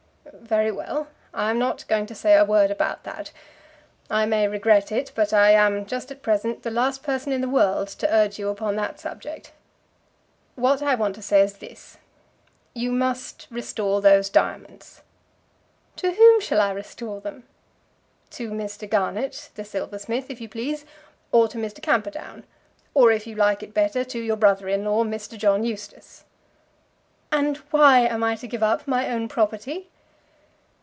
[0.33, 1.07] "Very well.
[1.33, 3.31] I am not going to say a word about that.
[4.09, 7.49] I may regret it, but I am, just at present, the last person in the
[7.49, 9.51] world to urge you upon that subject.
[10.55, 11.97] What I want to say is this.
[12.73, 15.01] You must restore those diamonds."
[15.97, 17.43] "To whom shall I restore them?"
[18.31, 18.89] "To Mr.
[18.89, 20.85] Garnett, the silversmith, if you please,
[21.31, 21.81] or to Mr.
[21.81, 22.45] Camperdown;
[22.93, 25.37] or, if you like it better, to your brother in law, Mr.
[25.37, 26.25] John Eustace."
[27.31, 29.87] "And why am I to give up my own property?"